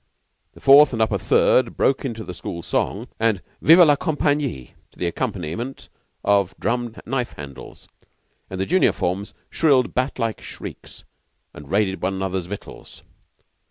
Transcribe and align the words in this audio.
The 0.53 0.59
Fourth 0.61 0.93
and 0.93 0.99
Upper 1.03 1.19
Third 1.19 1.77
broke 1.77 2.03
into 2.03 2.23
the 2.23 2.33
school 2.33 2.63
song, 2.63 3.07
the 3.19 3.39
"Vive 3.61 3.85
la 3.87 3.95
Compagnie," 3.95 4.73
to 4.89 4.97
the 4.97 5.05
accompaniment 5.05 5.89
of 6.23 6.55
drumming 6.59 6.95
knife 7.05 7.33
handles; 7.33 7.87
and 8.49 8.59
the 8.59 8.65
junior 8.65 8.93
forms 8.93 9.35
shrilled 9.51 9.93
bat 9.93 10.17
like 10.17 10.41
shrieks 10.41 11.03
and 11.53 11.69
raided 11.69 12.01
one 12.01 12.15
another's 12.15 12.47
victuals. 12.47 13.03